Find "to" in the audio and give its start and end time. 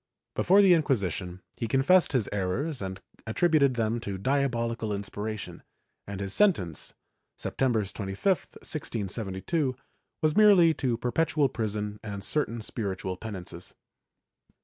3.99-4.17, 10.73-10.97